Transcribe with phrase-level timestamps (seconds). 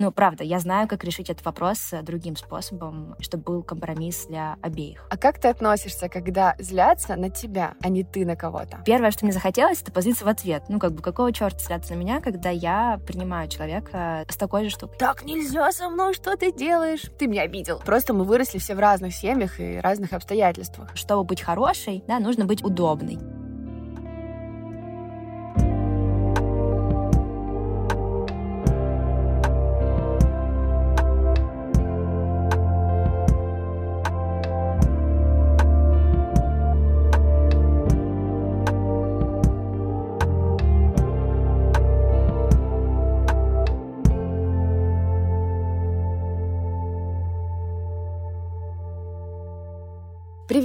[0.00, 4.56] Ну, правда, я знаю, как решить этот вопрос э, другим способом, чтобы был компромисс для
[4.60, 5.06] обеих.
[5.08, 8.82] А как ты относишься, когда злятся на тебя, а не ты на кого-то?
[8.84, 10.64] Первое, что мне захотелось, это позлиться в ответ.
[10.68, 14.70] Ну, как бы, какого черта зляться на меня, когда я принимаю человека с такой же
[14.70, 14.98] штукой?
[14.98, 17.02] Так нельзя со мной, что ты делаешь?
[17.16, 17.78] Ты меня обидел.
[17.78, 20.90] Просто мы выросли все в разных семьях и разных обстоятельствах.
[20.96, 23.20] Чтобы быть хорошей, да, нужно быть удобной.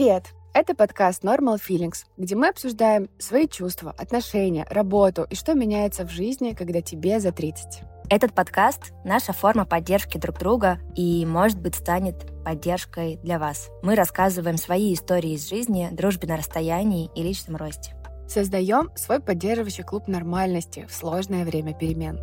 [0.10, 0.34] Привет!
[0.56, 6.10] Это подкаст Normal Feelings, где мы обсуждаем свои чувства, отношения, работу и что меняется в
[6.10, 7.84] жизни, когда тебе за 30.
[8.10, 13.70] Этот подкаст— наша форма поддержки друг друга и, может быть, станет поддержкой для вас.
[13.84, 17.96] Мы рассказываем свои истории из жизни, дружбе на расстоянии и личном росте.
[18.28, 22.20] Создаем свой поддерживающий клуб нормальности в сложное время перемен.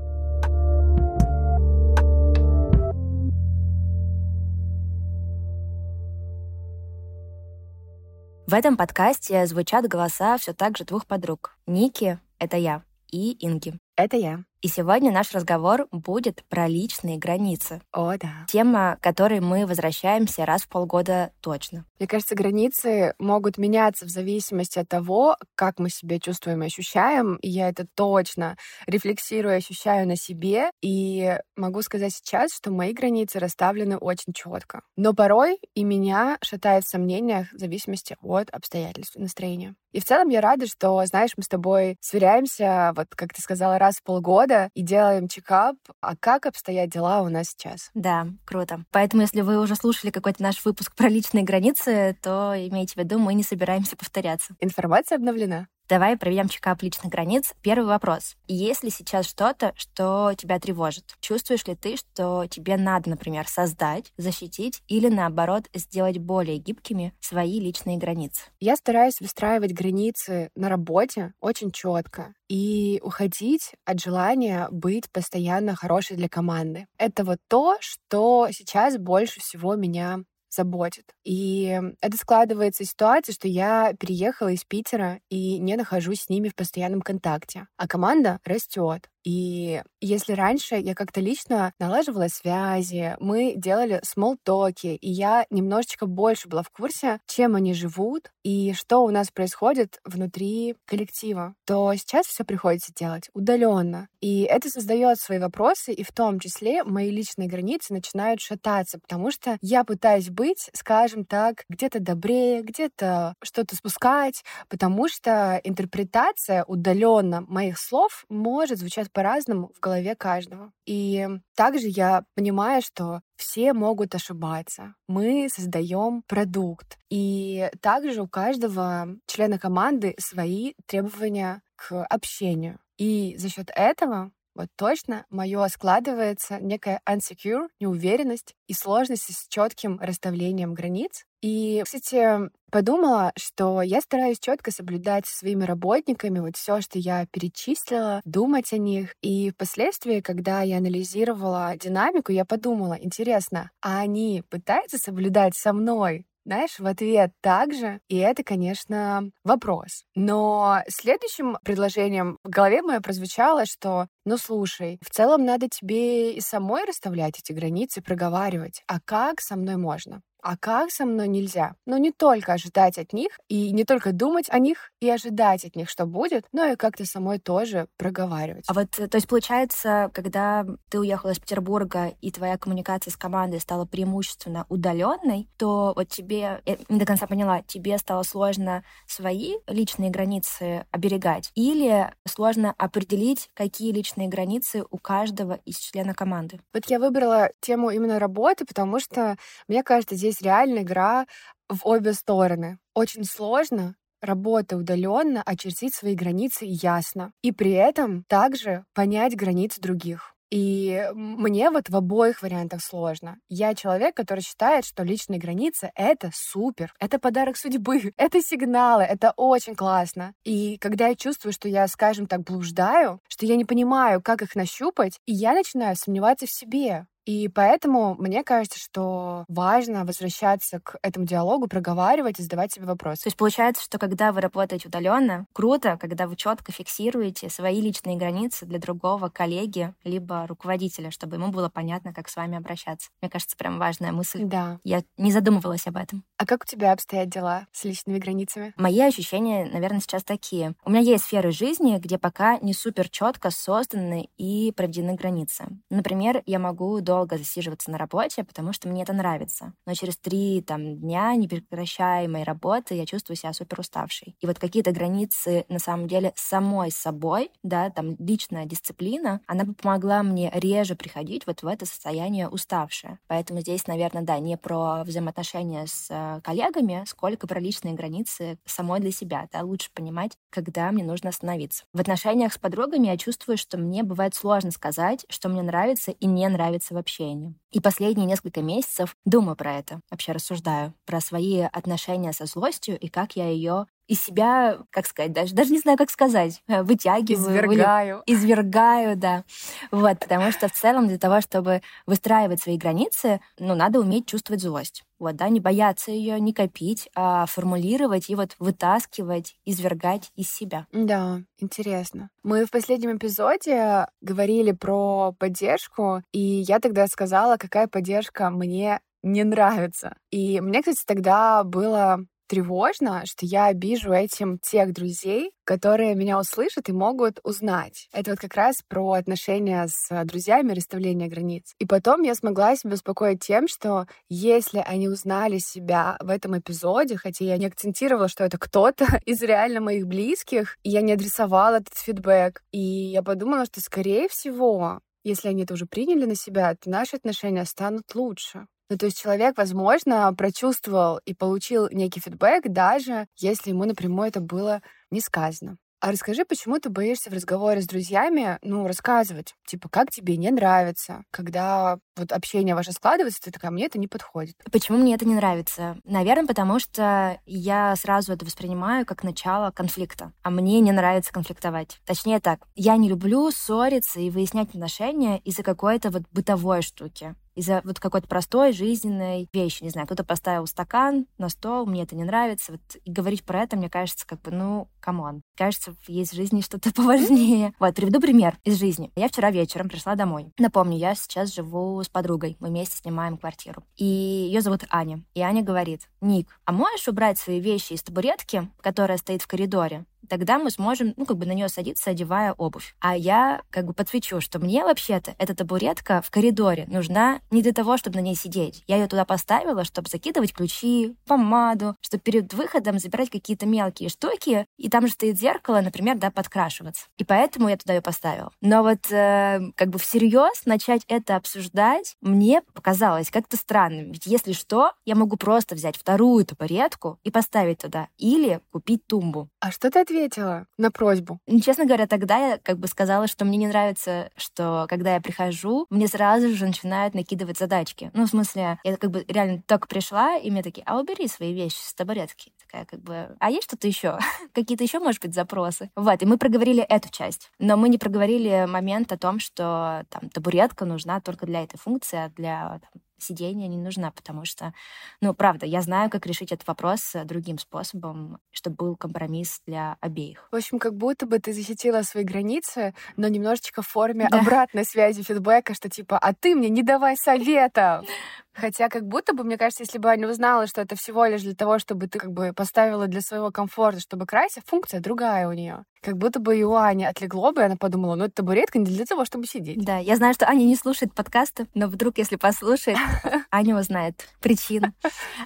[8.46, 11.56] В этом подкасте звучат голоса все так же двух подруг.
[11.66, 13.74] Ники— это я, и Инги.
[13.96, 14.44] Это я.
[14.66, 17.80] И сегодня наш разговор будет про личные границы.
[17.92, 18.46] О, да.
[18.48, 21.84] Тема, к которой мы возвращаемся раз в полгода точно.
[22.00, 27.36] Мне кажется, границы могут меняться в зависимости от того, как мы себя чувствуем и ощущаем.
[27.42, 28.56] И я это точно
[28.88, 30.72] рефлексирую, ощущаю на себе.
[30.82, 34.80] И могу сказать сейчас, что мои границы расставлены очень четко.
[34.96, 39.76] Но порой и меня шатает в сомнениях в зависимости от обстоятельств настроения.
[39.96, 43.78] И в целом я рада, что, знаешь, мы с тобой сверяемся, вот как ты сказала,
[43.78, 47.90] раз в полгода, года и делаем чекап, а как обстоят дела у нас сейчас.
[47.94, 48.84] Да, круто.
[48.90, 53.18] Поэтому, если вы уже слушали какой-то наш выпуск про личные границы, то имейте в виду,
[53.18, 54.54] мы не собираемся повторяться.
[54.60, 55.66] Информация обновлена.
[55.88, 57.54] Давай проведем чекап личных границ.
[57.62, 58.34] Первый вопрос.
[58.48, 61.14] Есть ли сейчас что-то, что тебя тревожит?
[61.20, 67.60] Чувствуешь ли ты, что тебе надо, например, создать, защитить или, наоборот, сделать более гибкими свои
[67.60, 68.42] личные границы?
[68.58, 76.16] Я стараюсь выстраивать границы на работе очень четко и уходить от желания быть постоянно хорошей
[76.16, 76.86] для команды.
[76.98, 80.24] Это вот то, что сейчас больше всего меня
[80.56, 81.04] заботит.
[81.24, 86.54] И это складывается ситуация, что я переехала из Питера и не нахожусь с ними в
[86.54, 87.66] постоянном контакте.
[87.76, 89.08] А команда растет.
[89.26, 96.48] И если раньше я как-то лично налаживала связи, мы делали смолтоки, и я немножечко больше
[96.48, 102.26] была в курсе, чем они живут и что у нас происходит внутри коллектива, то сейчас
[102.26, 104.06] все приходится делать удаленно.
[104.20, 109.32] И это создает свои вопросы, и в том числе мои личные границы начинают шататься, потому
[109.32, 117.40] что я пытаюсь быть, скажем так, где-то добрее, где-то что-то спускать, потому что интерпретация удаленно
[117.40, 120.72] моих слов может звучать по-разному в голове каждого.
[120.84, 124.94] И также я понимаю, что все могут ошибаться.
[125.08, 126.98] Мы создаем продукт.
[127.08, 132.78] И также у каждого члена команды свои требования к общению.
[132.98, 139.98] И за счет этого вот точно мое складывается некая unsecure, неуверенность и сложность с четким
[140.00, 141.24] расставлением границ.
[141.42, 147.26] И, кстати, подумала, что я стараюсь четко соблюдать со своими работниками вот все, что я
[147.30, 149.14] перечислила, думать о них.
[149.20, 156.24] И впоследствии, когда я анализировала динамику, я подумала, интересно, а они пытаются соблюдать со мной
[156.46, 158.00] знаешь, в ответ также.
[158.08, 160.04] И это, конечно, вопрос.
[160.14, 166.40] Но следующим предложением в голове моей прозвучало, что, ну слушай, в целом надо тебе и
[166.40, 168.82] самой расставлять эти границы, проговаривать.
[168.86, 170.22] А как со мной можно?
[170.46, 171.74] А как со мной нельзя?
[171.86, 175.74] Но не только ожидать от них, и не только думать о них и ожидать от
[175.74, 178.64] них, что будет, но и как-то самой тоже проговаривать.
[178.68, 183.58] А вот, то есть, получается, когда ты уехала из Петербурга, и твоя коммуникация с командой
[183.58, 189.54] стала преимущественно удаленной, то вот тебе, я не до конца поняла, тебе стало сложно свои
[189.66, 196.60] личные границы оберегать, или сложно определить, какие личные границы у каждого из члена команды?
[196.72, 199.36] Вот я выбрала тему именно работы, потому что,
[199.66, 201.26] мне кажется, здесь здесь реально игра
[201.68, 202.78] в обе стороны.
[202.94, 207.32] Очень сложно работа удаленно, очертить свои границы ясно.
[207.42, 210.32] И при этом также понять границы других.
[210.50, 213.36] И мне вот в обоих вариантах сложно.
[213.48, 219.32] Я человек, который считает, что личные границы— это супер, это подарок судьбы, это сигналы, это
[219.36, 220.34] очень классно.
[220.44, 224.54] И когда я чувствую, что я, скажем так, блуждаю, что я не понимаю, как их
[224.54, 227.06] нащупать, и я начинаю сомневаться в себе.
[227.26, 233.24] И поэтому мне кажется, что важно возвращаться к этому диалогу, проговаривать и задавать себе вопросы.
[233.24, 238.16] То есть получается, что когда вы работаете удаленно, круто, когда вы четко фиксируете свои личные
[238.16, 243.10] границы для другого коллеги либо руководителя, чтобы ему было понятно, как с вами обращаться.
[243.20, 244.44] Мне кажется, прям важная мысль.
[244.44, 244.78] Да.
[244.84, 246.22] Я не задумывалась об этом.
[246.38, 248.72] А как у тебя обстоят дела с личными границами?
[248.76, 250.74] Мои ощущения, наверное, сейчас такие.
[250.84, 255.66] У меня есть сферы жизни, где пока не супер четко созданы и проведены границы.
[255.90, 259.72] Например, я могу до долго засиживаться на работе, потому что мне это нравится.
[259.86, 264.36] Но через три там, дня непрекращаемой работы я чувствую себя супер уставшей.
[264.38, 269.72] И вот какие-то границы, на самом деле, самой собой, да, там личная дисциплина, она бы
[269.72, 273.18] помогла мне реже приходить вот в это состояние уставшее.
[273.28, 279.00] Поэтому здесь, наверное, да, не про взаимоотношения с э, коллегами, сколько про личные границы самой
[279.00, 279.48] для себя.
[279.52, 281.84] Да, лучше понимать, когда мне нужно остановиться.
[281.94, 286.26] В отношениях с подругами я чувствую, что мне бывает сложно сказать, что мне нравится и
[286.26, 287.54] не нравится в общении.
[287.70, 293.08] И последние несколько месяцев думаю про это, вообще рассуждаю, про свои отношения со злостью и
[293.08, 297.56] как я ее из себя, как сказать, даже, даже не знаю, как сказать, э, вытягиваю.
[297.56, 298.22] Извергаю.
[298.26, 299.44] Или, извергаю, да.
[299.90, 304.62] Вот, потому что в целом для того, чтобы выстраивать свои границы, ну, надо уметь чувствовать
[304.62, 305.04] злость.
[305.18, 310.86] Вот, да, не бояться ее, не копить, а формулировать и вот вытаскивать, извергать из себя.
[310.92, 312.28] Да, интересно.
[312.42, 319.42] Мы в последнем эпизоде говорили про поддержку, и я тогда сказала, какая поддержка мне не
[319.42, 320.16] нравится.
[320.30, 326.88] И мне, кстати, тогда было тревожно, что я обижу этим тех друзей, которые меня услышат
[326.88, 328.08] и могут узнать.
[328.12, 331.74] Это вот как раз про отношения с друзьями, расставление границ.
[331.78, 337.16] И потом я смогла себя успокоить тем, что если они узнали себя в этом эпизоде,
[337.16, 341.76] хотя я не акцентировала, что это кто-то из реально моих близких, и я не адресовала
[341.76, 346.74] этот фидбэк, и я подумала, что, скорее всего, если они это уже приняли на себя,
[346.76, 348.68] то наши отношения станут лучше.
[348.88, 354.40] Ну, то есть человек, возможно, прочувствовал и получил некий фидбэк, даже если ему напрямую это
[354.40, 354.80] было
[355.10, 355.78] не сказано.
[356.00, 360.50] А расскажи, почему ты боишься в разговоре с друзьями, ну, рассказывать, типа, как тебе не
[360.50, 364.54] нравится, когда вот общение ваше складывается, ты такая, мне это не подходит.
[364.70, 365.96] Почему мне это не нравится?
[366.04, 371.98] Наверное, потому что я сразу это воспринимаю как начало конфликта, а мне не нравится конфликтовать.
[372.04, 377.80] Точнее так, я не люблю ссориться и выяснять отношения из-за какой-то вот бытовой штуки из-за
[377.84, 379.82] вот какой-то простой жизненной вещи.
[379.82, 382.72] Не знаю, кто-то поставил стакан на стол, мне это не нравится.
[382.72, 385.42] Вот, и говорить про это, мне кажется, как бы, ну, come on.
[385.56, 387.74] Кажется, есть в жизни что-то поважнее.
[387.80, 389.10] Вот, приведу пример из жизни.
[389.16, 390.52] Я вчера вечером пришла домой.
[390.58, 392.56] Напомню, я сейчас живу с подругой.
[392.60, 393.82] Мы вместе снимаем квартиру.
[393.96, 395.24] И ее зовут Аня.
[395.34, 400.04] И Аня говорит, Ник, а можешь убрать свои вещи из табуретки, которая стоит в коридоре?
[400.26, 402.94] Тогда мы сможем, ну, как бы на нее садиться, одевая обувь.
[403.00, 407.72] А я как бы подсвечу, что мне вообще-то эта табуретка в коридоре нужна не для
[407.72, 408.82] того, чтобы на ней сидеть.
[408.86, 414.66] Я ее туда поставила, чтобы закидывать ключи, помаду, чтобы перед выходом забирать какие-то мелкие штуки,
[414.76, 417.06] и там же стоит зеркало, например, да, подкрашиваться.
[417.18, 418.52] И поэтому я туда ее поставила.
[418.60, 424.12] Но вот э, как бы всерьез начать это обсуждать мне показалось как-то странным.
[424.12, 428.08] Ведь если что, я могу просто взять вторую табуретку и поставить туда.
[428.18, 429.48] Или купить тумбу.
[429.60, 430.15] А что ты ответила?
[430.16, 431.40] Ответила на просьбу?
[431.64, 435.86] Честно говоря, тогда я как бы сказала, что мне не нравится, что когда я прихожу,
[435.90, 438.10] мне сразу же начинают накидывать задачки.
[438.14, 441.52] Ну, в смысле, я как бы реально только пришла, и мне такие, а убери свои
[441.52, 442.52] вещи с табуретки.
[442.64, 444.18] Такая как бы, а есть что-то еще?
[444.54, 445.90] Какие-то еще, может быть, запросы?
[445.96, 447.50] Вот, и мы проговорили эту часть.
[447.58, 452.16] Но мы не проговорили момент о том, что там табуретка нужна только для этой функции,
[452.16, 454.72] а для там, сидения не нужна, потому что,
[455.20, 459.96] ну, правда, я знаю, как решить этот вопрос э, другим способом, чтобы был компромисс для
[460.00, 460.48] обеих.
[460.50, 464.40] В общем, как будто бы ты защитила свои границы, но немножечко в форме да.
[464.40, 468.02] обратной связи фидбэка, что типа, а ты мне не давай совета.
[468.56, 471.54] Хотя как будто бы, мне кажется, если бы Аня узнала, что это всего лишь для
[471.54, 475.84] того, чтобы ты как бы поставила для своего комфорта, чтобы красить, функция другая у нее.
[476.06, 478.84] Как будто бы и у Ани отлегло бы, и она подумала, ну, это табуретка не
[478.84, 479.84] для того, чтобы сидеть.
[479.84, 482.96] Да, я знаю, что Аня не слушает подкасты, но вдруг, если послушает,
[483.50, 484.92] Аня узнает причину.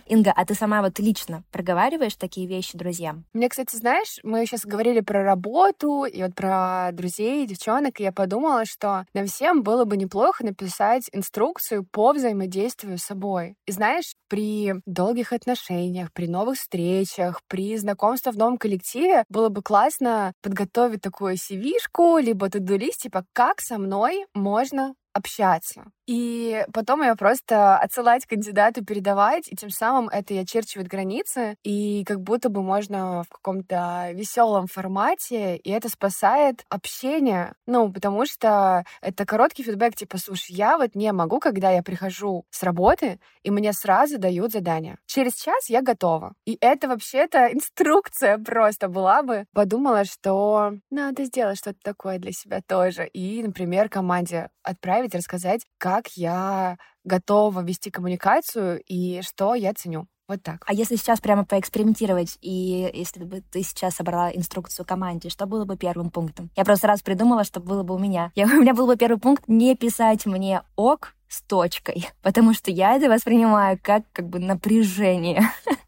[0.06, 3.24] Инга, а ты сама вот лично проговариваешь такие вещи друзьям?
[3.32, 8.12] Мне, кстати, знаешь, мы сейчас говорили про работу и вот про друзей, девчонок, и я
[8.12, 13.54] подумала, что нам всем было бы неплохо написать инструкцию по взаимодействию с собой.
[13.64, 19.62] И знаешь, при долгих отношениях, при новых встречах, при знакомстве в новом коллективе было бы
[19.62, 25.84] классно подготовить такую CV-шку, либо туду-лист, типа, как со мной можно общаться.
[26.06, 32.02] И потом ее просто отсылать кандидату, передавать, и тем самым это и очерчивает границы, и
[32.04, 37.54] как будто бы можно в каком-то веселом формате, и это спасает общение.
[37.66, 42.44] Ну, потому что это короткий фидбэк, типа, слушай, я вот не могу, когда я прихожу
[42.50, 44.98] с работы, и мне сразу дают задание.
[45.06, 46.34] Через час я готова.
[46.44, 49.46] И это вообще-то инструкция просто была бы.
[49.52, 53.06] Подумала, что надо сделать что-то такое для себя тоже.
[53.06, 60.06] И, например, команде отправить, рассказать, как как я готова вести коммуникацию и что я ценю.
[60.28, 60.62] Вот так.
[60.66, 65.64] А если сейчас прямо поэкспериментировать, и если бы ты сейчас собрала инструкцию команде, что было
[65.64, 66.50] бы первым пунктом?
[66.56, 68.30] Я просто раз придумала, что было бы у меня.
[68.36, 72.70] Я, у меня был бы первый пункт не писать мне ок с точкой, потому что
[72.70, 75.42] я это воспринимаю как как бы напряжение.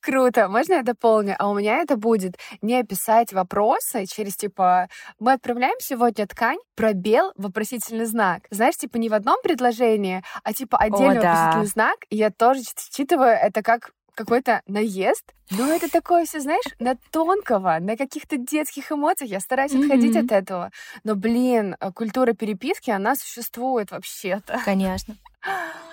[0.00, 0.48] Круто.
[0.48, 1.36] Можно я дополню?
[1.38, 4.88] А у меня это будет не писать вопросы через типа
[5.18, 8.42] «Мы отправляем сегодня ткань, пробел, вопросительный знак».
[8.50, 11.70] Знаешь, типа не в одном предложении, а типа отдельный О, вопросительный да.
[11.70, 11.96] знак.
[12.08, 15.32] И я тоже считываю это как какой-то наезд.
[15.50, 19.30] Но это такое все, знаешь, на тонкого, на каких-то детских эмоциях.
[19.30, 19.84] Я стараюсь mm-hmm.
[19.84, 20.70] отходить от этого.
[21.04, 24.60] Но, блин, культура переписки, она существует вообще-то.
[24.64, 25.16] Конечно.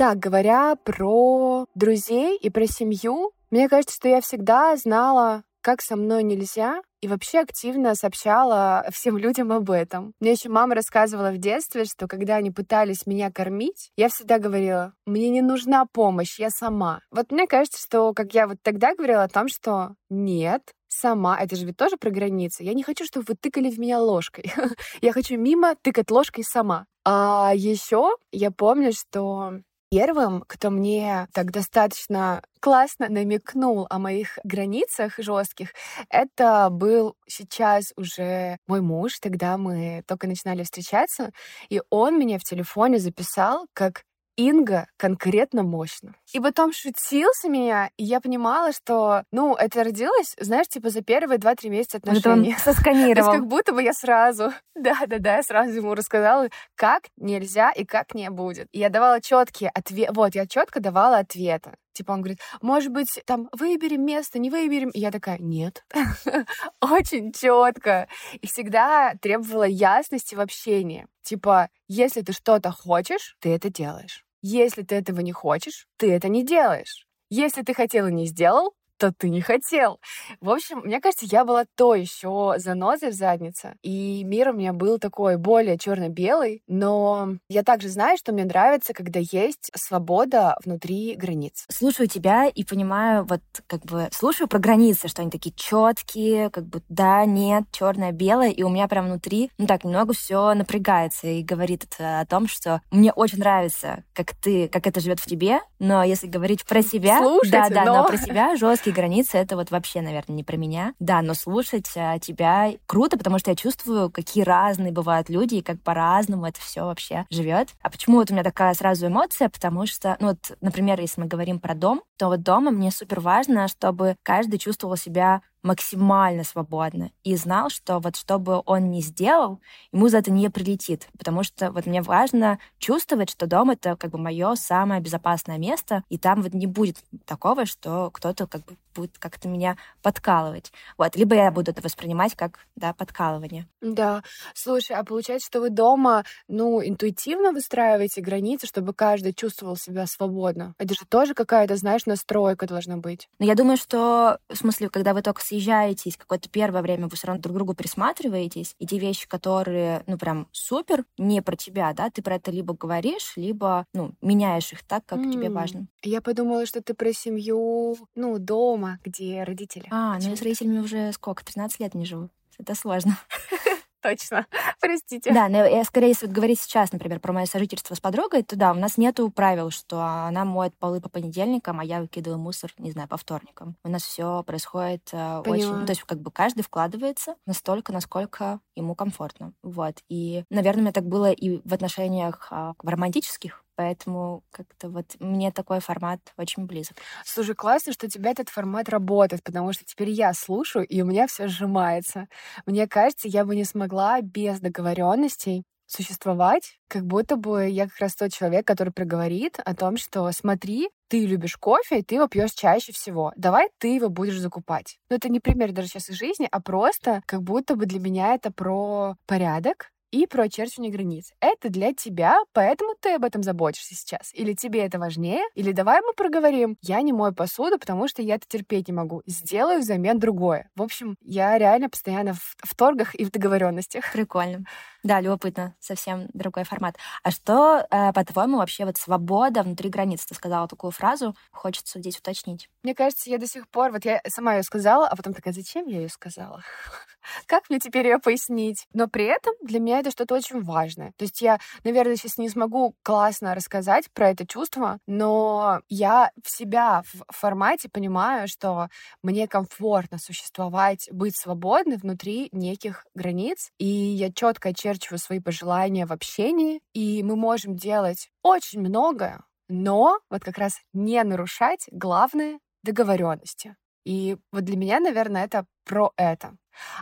[0.00, 5.94] Так, говоря про друзей и про семью, мне кажется, что я всегда знала, как со
[5.94, 10.14] мной нельзя, и вообще активно сообщала всем людям об этом.
[10.18, 14.94] Мне еще мама рассказывала в детстве, что когда они пытались меня кормить, я всегда говорила,
[15.04, 17.00] мне не нужна помощь, я сама.
[17.10, 21.56] Вот мне кажется, что как я вот тогда говорила о том, что нет, сама, это
[21.56, 22.62] же ведь тоже про границы.
[22.62, 24.50] Я не хочу, чтобы вы тыкали в меня ложкой.
[25.02, 26.86] я хочу мимо тыкать ложкой сама.
[27.04, 35.14] А еще я помню, что Первым, кто мне так достаточно классно намекнул о моих границах
[35.18, 35.72] жестких,
[36.08, 39.18] это был сейчас уже мой муж.
[39.20, 41.30] Тогда мы только начинали встречаться,
[41.70, 44.04] и он меня в телефоне записал как
[44.40, 46.14] Инга конкретно мощно.
[46.32, 51.36] И потом шутился меня, и я понимала, что, ну, это родилось, знаешь, типа за первые
[51.36, 52.54] два-три месяца отношений.
[52.54, 53.14] Вот он сосканировал.
[53.14, 57.84] То есть как будто бы я сразу, да-да-да, я сразу ему рассказала, как нельзя и
[57.84, 58.68] как не будет.
[58.72, 61.72] И я давала четкие ответы, вот, я четко давала ответы.
[61.92, 64.88] Типа он говорит, может быть, там выберем место, не выберем.
[64.90, 65.84] И я такая, нет.
[66.80, 68.08] Очень четко.
[68.40, 71.06] И всегда требовала ясности в общении.
[71.22, 74.24] Типа, если ты что-то хочешь, ты это делаешь.
[74.42, 77.06] Если ты этого не хочешь, ты это не делаешь.
[77.30, 79.98] Если ты хотел и не сделал, то ты не хотел.
[80.42, 83.74] В общем, мне кажется, я была то еще занозой в заднице.
[83.82, 86.62] И мир у меня был такой более черно-белый.
[86.68, 91.64] Но я также знаю, что мне нравится, когда есть свобода внутри границ.
[91.70, 96.66] Слушаю тебя и понимаю, вот как бы слушаю про границы, что они такие четкие, как
[96.66, 101.26] бы да, нет, черное, белое, и у меня прям внутри, ну так, немного все напрягается
[101.26, 105.26] и говорит это о том, что мне очень нравится, как ты, как это живет в
[105.26, 108.02] тебе, но если говорить про себя, Слушайте, да, да, но...
[108.02, 110.94] но про себя жесткий Близкие границы— это вот вообще, наверное, не про меня.
[110.98, 115.62] Да, но слушать а, тебя круто, потому что я чувствую, какие разные бывают люди и
[115.62, 117.68] как по-разному это все вообще живет.
[117.82, 119.48] А почему вот у меня такая сразу эмоция?
[119.48, 123.20] Потому что, ну вот, например, если мы говорим про дом, то вот дома мне супер
[123.20, 129.00] важно, чтобы каждый чувствовал себя максимально свободно и знал, что вот что бы он ни
[129.00, 129.60] сделал,
[129.92, 131.08] ему за это не прилетит.
[131.18, 136.02] Потому что вот мне важно чувствовать, что дом— это как бы мое самое безопасное место,
[136.08, 140.72] и там вот не будет такого, что кто-то как бы будет как-то меня подкалывать.
[140.98, 141.16] Вот.
[141.16, 143.66] Либо я буду это воспринимать как, да, подкалывание.
[143.80, 144.22] Да.
[144.54, 150.74] Слушай, а получается, что вы дома, ну, интуитивно выстраиваете границы, чтобы каждый чувствовал себя свободно?
[150.78, 153.28] Это же тоже какая-то, знаешь, настройка должна быть.
[153.38, 157.28] Но я думаю, что, в смысле, когда вы только съезжаетесь, какое-то первое время вы все
[157.28, 161.92] равно друг к другу присматриваетесь, и те вещи, которые, ну, прям супер, не про тебя,
[161.92, 165.32] да, ты про это либо говоришь, либо, ну, меняешь их так, как mm.
[165.32, 165.86] тебе важно.
[166.02, 168.38] Я подумала, что ты про семью, ну,
[168.80, 169.86] дома, где родители.
[169.90, 172.30] А, ну я с родителями уже сколько, 13 лет не живу.
[172.58, 173.16] Это сложно.
[174.02, 174.46] Точно.
[174.80, 175.32] Простите.
[175.32, 178.72] Да, но я скорее, если говорить сейчас, например, про мое сожительство с подругой, то да,
[178.72, 182.90] у нас нету правил, что она моет полы по понедельникам, а я выкидываю мусор, не
[182.92, 183.76] знаю, по вторникам.
[183.84, 185.70] У нас все происходит э, очень...
[185.70, 189.52] Ну, то есть как бы каждый вкладывается настолько, насколько ему комфортно.
[189.62, 189.96] Вот.
[190.08, 195.50] И, наверное, у меня так было и в отношениях а, романтических, поэтому как-то вот мне
[195.50, 196.98] такой формат очень близок.
[197.24, 201.06] Слушай, классно, что у тебя этот формат работает, потому что теперь я слушаю, и у
[201.06, 202.28] меня все сжимается.
[202.66, 208.14] Мне кажется, я бы не смогла без договоренностей существовать, как будто бы я как раз
[208.16, 212.52] тот человек, который проговорит о том, что смотри, ты любишь кофе, и ты его пьешь
[212.52, 213.32] чаще всего.
[213.36, 214.98] Давай ты его будешь закупать.
[215.08, 218.34] Но это не пример даже сейчас из жизни, а просто как будто бы для меня
[218.34, 221.32] это про порядок, и про очерчивание границ.
[221.40, 224.30] Это для тебя, поэтому ты об этом заботишься сейчас.
[224.34, 226.76] Или тебе это важнее, или давай мы проговорим.
[226.82, 229.22] Я не мою посуду, потому что я это терпеть не могу.
[229.26, 230.70] Сделаю взамен другое.
[230.76, 234.12] В общем, я реально постоянно в, в торгах и в договоренностях.
[234.12, 234.64] Прикольно.
[235.02, 236.96] Да, любопытно, совсем другой формат.
[237.22, 240.26] А что, э, по-твоему, вообще вот свобода внутри границ?
[240.26, 242.68] Ты сказала такую фразу, хочется здесь уточнить.
[242.82, 245.86] Мне кажется, я до сих пор, вот я сама ее сказала, а потом такая, зачем
[245.86, 246.62] я ее сказала?
[247.46, 248.86] Как мне теперь ее пояснить?
[248.92, 251.12] Но при этом для меня это что-то очень важное.
[251.16, 256.50] То есть я, наверное, сейчас не смогу классно рассказать про это чувство, но я в
[256.50, 258.88] себя в формате понимаю, что
[259.22, 266.12] мне комфортно существовать, быть свободной внутри неких границ, и я четко очерчиваю свои пожелания в
[266.12, 273.76] общении, и мы можем делать очень многое, но вот как раз не нарушать главные договоренности.
[274.04, 276.56] И вот для меня, наверное, это про это.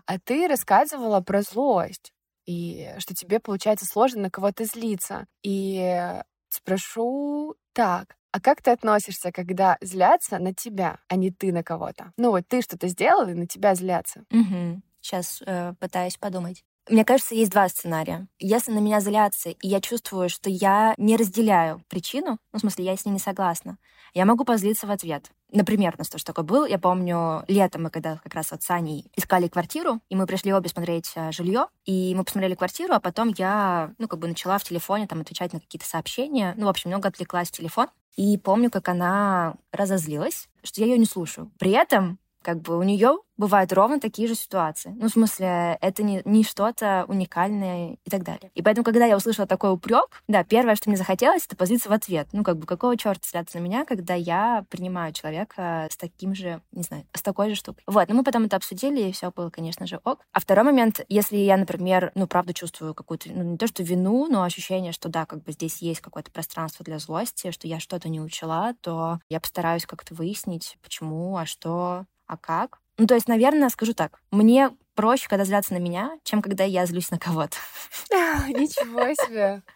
[0.06, 2.12] А ты рассказывала про злость,
[2.46, 5.26] и что тебе, получается, сложно на кого-то злиться.
[5.42, 11.62] И спрошу так, а как ты относишься, когда злятся на тебя, а не ты на
[11.62, 12.12] кого-то?
[12.16, 14.25] Ну вот ты что-то сделал, и на тебя злятся.
[14.30, 14.82] Угу.
[15.00, 16.64] Сейчас э, пытаюсь подумать.
[16.88, 18.28] Мне кажется, есть два сценария.
[18.38, 22.85] Если на меня злятся, и я чувствую, что я не разделяю причину, ну, в смысле,
[22.85, 23.78] я с ней не согласна,
[24.14, 25.30] я могу позлиться в ответ.
[25.50, 26.66] Например, у нас тоже такое был.
[26.66, 30.52] Я помню, летом мы когда как раз вот с Аней искали квартиру, и мы пришли
[30.52, 34.59] обе смотреть э, жилье, и мы посмотрели квартиру, а потом я, ну, как бы начала
[34.59, 36.54] в телефоне там отвечать на какие-то сообщения.
[36.57, 37.88] Ну, в общем, много отвлеклась в телефон.
[38.16, 41.50] И помню, как она разозлилась, что я ее не слушаю.
[41.59, 44.95] При этом как бы у нее бывают ровно такие же ситуации.
[44.99, 48.50] Ну, в смысле, это не, не что-то уникальное и так далее.
[48.54, 51.92] И поэтому, когда я услышала такой упрек, да, первое, что мне захотелось, это позиться в
[51.92, 52.28] ответ.
[52.33, 56.61] Ну, как бы, какого черта сляться на меня, когда я принимаю человека с таким же,
[56.73, 57.83] не знаю, с такой же штукой.
[57.87, 60.21] Вот, но мы потом это обсудили, и все было, конечно же, ок.
[60.33, 64.26] А второй момент, если я, например, ну, правда чувствую какую-то, ну, не то что вину,
[64.28, 68.09] но ощущение, что да, как бы здесь есть какое-то пространство для злости, что я что-то
[68.09, 72.78] не учила, то я постараюсь как-то выяснить, почему, а что, а как?
[72.99, 76.85] Ну, то есть, наверное, скажу так, мне проще, когда злятся на меня, чем когда я
[76.85, 77.56] злюсь на кого-то.
[78.48, 79.62] Ничего себе.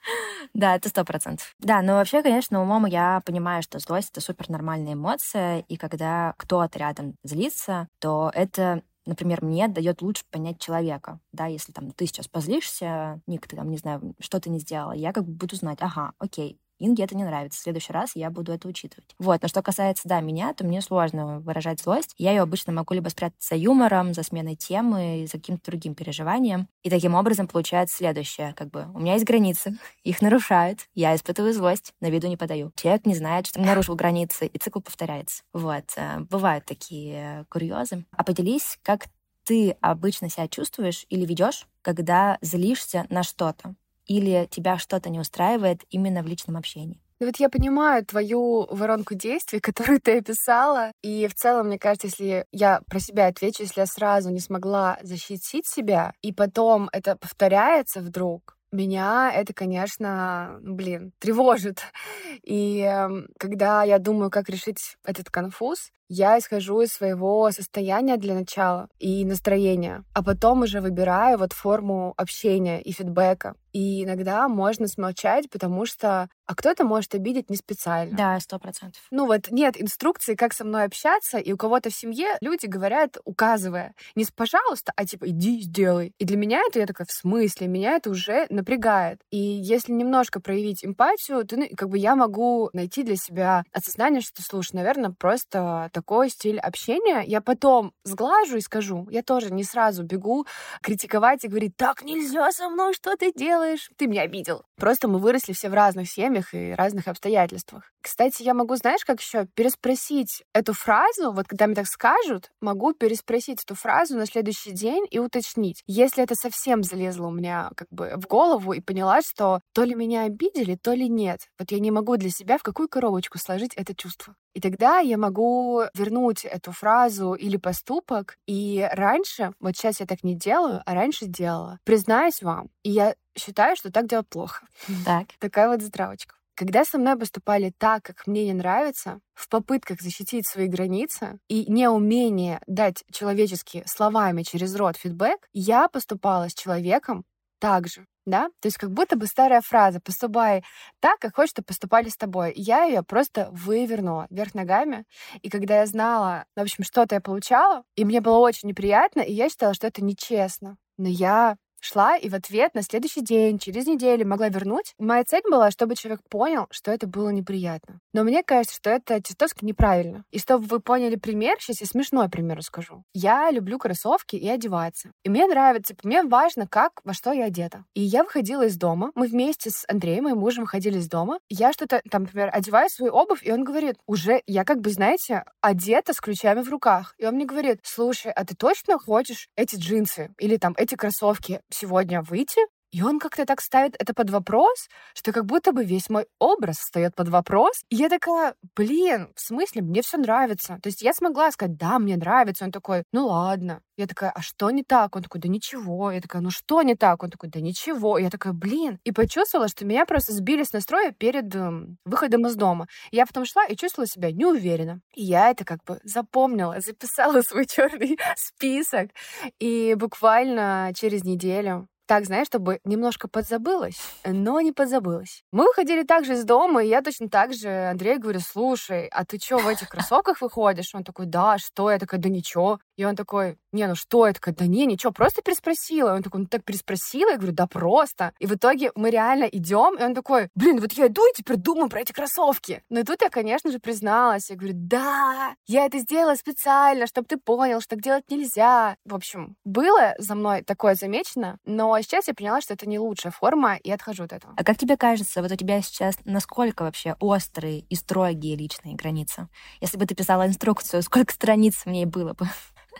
[0.54, 1.54] Да, это сто процентов.
[1.60, 6.34] Да, но вообще, конечно, умом я понимаю, что злость— это супер нормальная эмоция, и когда
[6.36, 12.06] кто-то рядом злится, то это например, мне дает лучше понять человека, да, если там ты
[12.06, 15.56] сейчас позлишься, Ник, ты там, не знаю, что ты не сделала, я как бы буду
[15.56, 17.58] знать, ага, окей, Инге это не нравится.
[17.58, 19.14] В следующий раз я буду это учитывать.
[19.18, 19.42] Вот.
[19.42, 22.14] Но что касается, да, меня, то мне сложно выражать злость.
[22.18, 26.68] Я ее обычно могу либо спрятать за юмором, за сменой темы, за каким-то другим переживанием.
[26.82, 28.54] И таким образом получается следующее.
[28.56, 32.72] Как бы у меня есть границы, их нарушают, я испытываю злость, на виду не подаю.
[32.76, 35.42] Человек не знает, что нарушил границы, и цикл повторяется.
[35.52, 35.84] Вот.
[35.96, 38.04] Э, бывают такие курьезы.
[38.16, 39.06] А поделись, как
[39.44, 43.74] ты обычно себя чувствуешь или ведешь, когда злишься на что-то?
[44.06, 47.00] Или тебя что-то не устраивает именно в личном общении.
[47.22, 50.90] Ну вот я понимаю твою воронку действий, которую ты описала.
[51.02, 54.98] И в целом, мне кажется, если я про себя отвечу, если я сразу не смогла
[55.02, 61.82] защитить себя, и потом это повторяется вдруг, меня это, конечно, блин, тревожит.
[62.42, 68.34] И э, когда я думаю, как решить этот конфуз, я исхожу из своего состояния для
[68.34, 73.54] начала и настроения, а потом уже выбираю вот форму общения и фидбэка.
[73.72, 78.14] И иногда можно смолчать, потому что а кто-то может обидеть не специально.
[78.14, 79.00] Да, сто процентов.
[79.10, 83.16] Ну вот нет инструкции, как со мной общаться, и у кого-то в семье люди говорят,
[83.24, 86.12] указывая, не пожалуйста, а типа иди сделай.
[86.18, 87.68] И для меня это я такая, в смысле?
[87.68, 89.20] Меня это уже напрягает.
[89.30, 94.20] И если немножко проявить эмпатию, то ну, как бы я могу найти для себя осознание,
[94.20, 97.22] что, слушай, наверное, просто такой стиль общения.
[97.24, 99.06] Я потом сглажу и скажу.
[99.10, 100.46] Я тоже не сразу бегу
[100.82, 103.88] критиковать и говорить, так нельзя со мной, что ты делаешь?
[103.96, 104.64] Ты меня обидел.
[104.76, 107.92] Просто мы выросли все в разных семьях, и разных обстоятельствах.
[108.00, 112.94] Кстати, я могу, знаешь, как еще переспросить эту фразу, вот когда мне так скажут, могу
[112.94, 115.84] переспросить эту фразу на следующий день и уточнить.
[115.86, 119.94] Если это совсем залезло у меня как бы в голову и поняла, что то ли
[119.94, 121.42] меня обидели, то ли нет.
[121.60, 124.34] Вот я не могу для себя в какую коробочку сложить это чувство.
[124.54, 128.36] И тогда я могу вернуть эту фразу или поступок.
[128.46, 131.78] И раньше, вот сейчас я так не делаю, а раньше делала.
[131.84, 134.66] Признаюсь вам, и я считаю, что так делать плохо.
[135.04, 135.28] Так.
[135.38, 136.34] Такая вот затравочка.
[136.54, 141.64] Когда со мной поступали так, как мне не нравится, в попытках защитить свои границы и
[141.70, 147.24] неумение дать человеческие словами через рот фидбэк, я поступала с человеком
[147.58, 148.06] так же.
[148.26, 148.48] Да?
[148.60, 150.64] То есть как будто бы старая фраза «поступай
[151.00, 152.52] так, как хочешь, чтобы поступали с тобой».
[152.56, 155.04] Я ее просто вывернула вверх ногами.
[155.42, 159.32] И когда я знала, в общем, что-то я получала, и мне было очень неприятно, и
[159.32, 160.76] я считала, что это нечестно.
[160.98, 164.94] Но я шла и в ответ на следующий день, через неделю могла вернуть.
[164.98, 168.00] Моя цель была, чтобы человек понял, что это было неприятно.
[168.12, 170.24] Но мне кажется, что это чертовски неправильно.
[170.30, 173.02] И чтобы вы поняли пример, сейчас я смешной пример расскажу.
[173.14, 175.12] Я люблю кроссовки и одеваться.
[175.24, 177.84] И мне нравится, мне важно, как, во что я одета.
[177.94, 181.38] И я выходила из дома, мы вместе с Андреем, моим мужем, выходили из дома.
[181.48, 185.44] Я что-то там, например, одеваю свою обувь, и он говорит, уже, я как бы, знаете,
[185.60, 187.14] одета с ключами в руках.
[187.18, 191.60] И он мне говорит, слушай, а ты точно хочешь эти джинсы или там эти кроссовки?
[191.72, 192.60] Сегодня выйти,
[192.92, 196.76] и он как-то так ставит это под вопрос, что как будто бы весь мой образ
[196.76, 197.82] встает под вопрос.
[197.88, 200.78] И я такая, блин, в смысле, мне все нравится.
[200.82, 202.64] То есть я смогла сказать, да, мне нравится.
[202.64, 203.80] Он такой, ну ладно.
[203.96, 205.16] Я такая, а что не так?
[205.16, 206.10] Он такой, да ничего.
[206.10, 207.22] Я такая, ну что не так?
[207.22, 208.18] Он такой, да ничего.
[208.18, 208.98] Я такая, блин.
[209.04, 212.88] И почувствовала, что меня просто сбили с настроя перед эм, выходом из дома.
[213.10, 215.00] Я потом шла и чувствовала себя неуверенно.
[215.14, 219.10] И я это как бы запомнила, записала свой черный список.
[219.58, 225.44] И буквально через неделю так, знаешь, чтобы немножко подзабылась, но не подзабылась.
[225.50, 229.38] Мы выходили также из дома, и я точно так же Андрей говорю, слушай, а ты
[229.38, 230.94] что, в этих кроссовках выходишь?
[230.94, 231.90] Он такой, да, что?
[231.90, 232.80] Я такая, да ничего.
[232.96, 234.30] И он такой, не, ну что?
[234.32, 236.14] Такая, да не, ничего, просто переспросила.
[236.14, 237.30] Он такой, ну так переспросила?
[237.30, 238.32] Я говорю, да просто.
[238.38, 241.56] И в итоге мы реально идем, и он такой, блин, вот я иду и теперь
[241.56, 242.82] думаю про эти кроссовки.
[242.90, 244.50] Ну и тут я, конечно же, призналась.
[244.50, 248.96] Я говорю, да, я это сделала специально, чтобы ты понял, что так делать нельзя.
[249.04, 253.32] В общем, было за мной такое замечено, но сейчас я поняла, что это не лучшая
[253.32, 254.54] форма, и отхожу от этого.
[254.56, 259.48] А как тебе кажется, вот у тебя сейчас насколько вообще острые и строгие личные границы?
[259.80, 262.46] Если бы ты писала инструкцию, сколько страниц в ней было бы?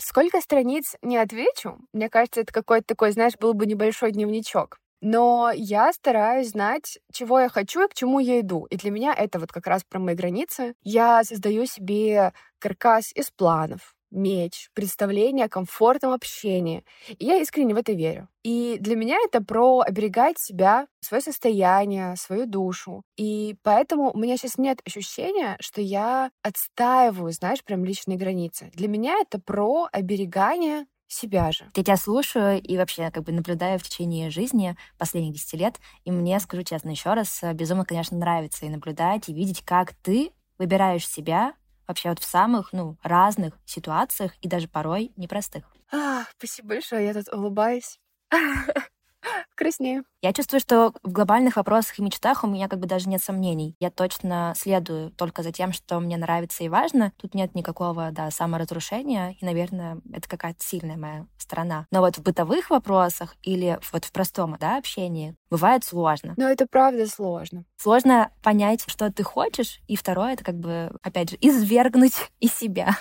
[0.00, 1.78] Сколько страниц не отвечу.
[1.92, 4.78] Мне кажется, это какой-то такой, знаешь, был бы небольшой дневничок.
[5.00, 8.66] Но я стараюсь знать, чего я хочу и к чему я иду.
[8.66, 10.74] И для меня это вот как раз про мои границы.
[10.82, 16.84] Я создаю себе каркас из планов, меч, представление о комфортном общении.
[17.08, 18.28] И я искренне в это верю.
[18.42, 23.02] И для меня это про оберегать себя, свое состояние, свою душу.
[23.16, 28.70] И поэтому у меня сейчас нет ощущения, что я отстаиваю, знаешь, прям личные границы.
[28.74, 31.64] Для меня это про оберегание себя же.
[31.74, 36.10] Я тебя слушаю и вообще как бы наблюдаю в течение жизни последних 10 лет, и
[36.10, 41.08] мне, скажу честно еще раз, безумно, конечно, нравится и наблюдать, и видеть, как ты выбираешь
[41.08, 41.54] себя
[41.88, 45.64] вообще вот в самых, ну, разных ситуациях и даже порой непростых.
[45.90, 47.98] А, спасибо большое, я тут улыбаюсь.
[49.54, 50.04] Краснею.
[50.22, 53.74] Я чувствую, что в глобальных вопросах и мечтах у меня как бы даже нет сомнений.
[53.80, 57.12] Я точно следую только за тем, что мне нравится и важно.
[57.16, 61.86] Тут нет никакого, да, саморазрушения, и, наверное, это какая-то сильная моя сторона.
[61.90, 66.34] Но вот в бытовых вопросах или вот в простом, да, общении бывает сложно.
[66.36, 67.64] Но это правда сложно.
[67.76, 72.96] Сложно понять, что ты хочешь, и второе, это как бы, опять же, извергнуть из себя.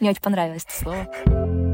[0.00, 1.73] Мне очень понравилось это слово.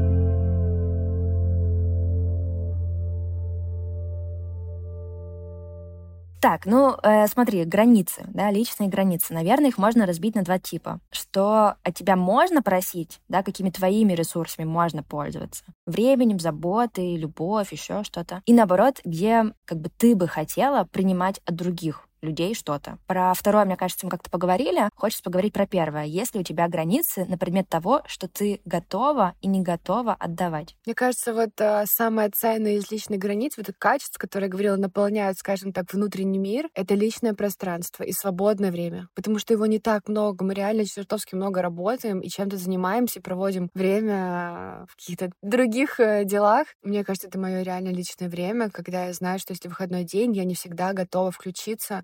[6.41, 9.31] Так, ну э, смотри, границы, да, личные границы.
[9.31, 10.99] Наверное, их можно разбить на два типа.
[11.11, 15.63] Что от тебя можно просить, да, какими твоими ресурсами можно пользоваться.
[15.85, 18.41] Временем, заботой, любовь, еще что-то.
[18.47, 22.97] И наоборот, где как бы ты бы хотела принимать от других людей что-то.
[23.07, 24.89] Про второе, мне кажется, мы как-то поговорили.
[24.95, 26.05] Хочется поговорить про первое.
[26.05, 30.75] Есть ли у тебя границы на предмет того, что ты готова и не готова отдавать?
[30.85, 34.75] Мне кажется, вот а, самое ценное из личных границ, вот это качество, которое я говорила,
[34.75, 39.07] наполняют, скажем так, внутренний мир, это личное пространство и свободное время.
[39.15, 40.43] Потому что его не так много.
[40.45, 46.67] Мы реально чертовски много работаем и чем-то занимаемся, проводим время в каких-то других э, делах.
[46.83, 50.43] Мне кажется, это мое реально личное время, когда я знаю, что если выходной день, я
[50.43, 52.03] не всегда готова включиться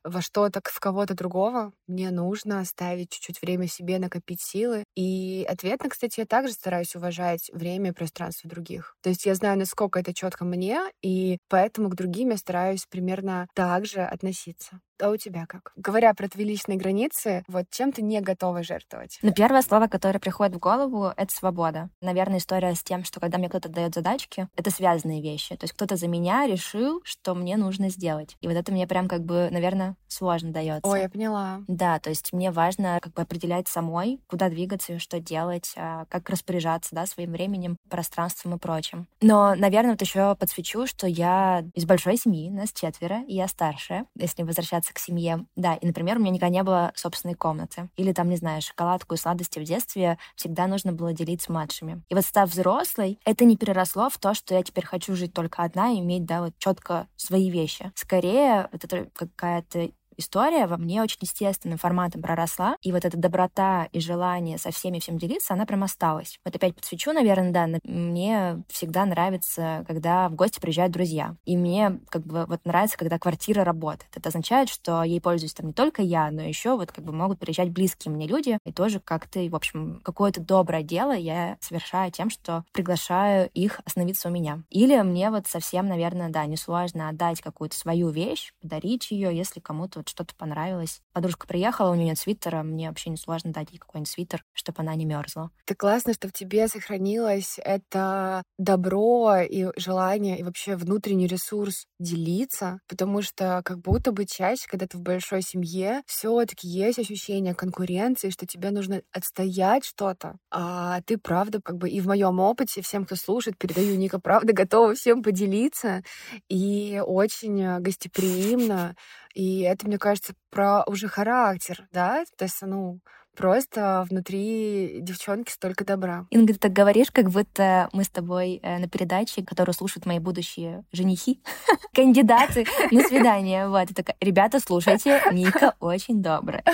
[0.03, 4.83] во что-то, в кого-то другого, мне нужно оставить чуть-чуть время себе, накопить силы.
[4.95, 8.95] И ответно, кстати, я также стараюсь уважать время и пространство других.
[9.01, 13.47] То есть я знаю, насколько это четко мне, и поэтому к другим я стараюсь примерно
[13.53, 14.79] так же относиться.
[15.01, 15.71] А у тебя как?
[15.75, 19.17] Говоря про твои личные границы, вот чем ты не готова жертвовать?
[19.23, 21.89] Ну, первое слово, которое приходит в голову, это свобода.
[22.01, 25.55] Наверное, история с тем, что когда мне кто-то дает задачки, это связанные вещи.
[25.55, 28.37] То есть кто-то за меня решил, что мне нужно сделать.
[28.41, 30.87] И вот это мне прям как бы, наверное, мне сложно дается.
[30.87, 31.61] Ой, я поняла.
[31.67, 36.29] Да, то есть мне важно как бы определять самой, куда двигаться, что делать, а, как
[36.29, 39.07] распоряжаться, да, своим временем, пространством и прочим.
[39.21, 44.05] Но, наверное, вот еще подсвечу, что я из большой семьи, нас четверо, и я старшая,
[44.15, 45.45] если возвращаться к семье.
[45.55, 47.89] Да, и, например, у меня никогда не было собственной комнаты.
[47.95, 52.03] Или там, не знаю, шоколадку и сладости в детстве всегда нужно было делить с младшими.
[52.09, 55.63] И вот став взрослой, это не переросло в то, что я теперь хочу жить только
[55.63, 57.91] одна и иметь, да, вот четко свои вещи.
[57.95, 59.80] Скорее, вот это какая-то
[60.21, 64.99] история во мне очень естественным форматом проросла, и вот эта доброта и желание со всеми
[64.99, 66.39] всем делиться, она прям осталась.
[66.45, 71.35] Вот опять подсвечу, наверное, да, мне всегда нравится, когда в гости приезжают друзья.
[71.45, 74.09] И мне как бы вот нравится, когда квартира работает.
[74.15, 77.39] Это означает, что ей пользуюсь там не только я, но еще вот как бы могут
[77.39, 82.29] приезжать близкие мне люди, и тоже как-то, в общем, какое-то доброе дело я совершаю тем,
[82.29, 84.63] что приглашаю их остановиться у меня.
[84.69, 89.99] Или мне вот совсем, наверное, да, несложно отдать какую-то свою вещь, подарить ее, если кому-то
[89.99, 91.01] вот что-то понравилось.
[91.13, 94.81] Подружка приехала, у нее нет свитера, мне вообще не сложно дать ей какой-нибудь свитер, чтобы
[94.81, 95.49] она не мерзла.
[95.65, 102.79] Это классно, что в тебе сохранилось это добро и желание, и вообще внутренний ресурс делиться,
[102.87, 107.55] потому что как будто бы чаще, когда ты в большой семье, все таки есть ощущение
[107.55, 112.81] конкуренции, что тебе нужно отстоять что-то, а ты правда как бы и в моем опыте
[112.81, 116.03] всем, кто слушает, передаю Ника, правда готова всем поделиться
[116.49, 118.95] и очень гостеприимно
[119.33, 122.23] и это, мне кажется, про уже характер, да?
[122.37, 122.99] То есть, ну,
[123.35, 126.25] просто внутри девчонки столько добра.
[126.29, 130.19] Инга, ты так говоришь, как будто мы с тобой э, на передаче, которую слушают мои
[130.19, 131.41] будущие женихи,
[131.93, 133.67] кандидаты на свидание.
[133.67, 136.63] Вот, и такая, ребята, слушайте, Ника очень добрая.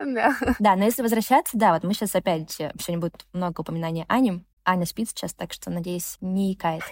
[0.00, 0.36] Да.
[0.60, 4.84] Да, но если возвращаться, да, вот мы сейчас опять, сегодня будет много упоминаний Ани, Аня
[4.84, 6.82] спит сейчас, так что, надеюсь, не икает.